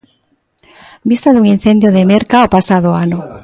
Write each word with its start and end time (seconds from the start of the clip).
Vista 1.09 1.29
dun 1.33 1.45
incendio 1.55 1.89
da 1.91 2.03
Merca 2.11 2.45
o 2.47 2.51
pasado 2.55 2.89
ano. 3.03 3.19